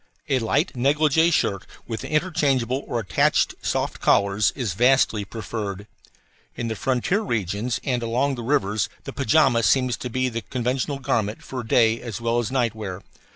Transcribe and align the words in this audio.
A 0.29 0.39
light 0.39 0.75
negligee 0.75 1.29
shirt 1.29 1.67
with 1.85 2.03
interchangeable 2.03 2.83
or 2.87 2.99
attached 2.99 3.53
soft 3.61 4.01
collars 4.01 4.51
is 4.55 4.73
vastly 4.73 5.23
preferable. 5.25 5.85
In 6.55 6.69
the 6.69 6.75
frontier 6.75 7.21
regions 7.21 7.79
and 7.83 8.01
along 8.01 8.33
the 8.33 8.41
rivers 8.41 8.89
the 9.03 9.13
pajama 9.13 9.61
seems 9.61 9.97
to 9.97 10.09
be 10.09 10.27
the 10.27 10.41
conventional 10.41 10.97
garment 10.97 11.43
for 11.43 11.61
day 11.63 12.01
as 12.01 12.19
well 12.19 12.39
as 12.39 12.49
night 12.49 12.73
wear. 12.73 13.03